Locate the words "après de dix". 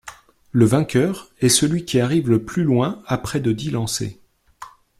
3.05-3.69